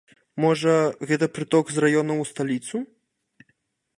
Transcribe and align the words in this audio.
Можа, 0.45 0.71
гэта 1.11 1.25
прыток 1.35 1.65
з 1.75 1.85
раёнаў 1.85 2.17
у 2.23 2.27
сталіцу? 2.31 2.77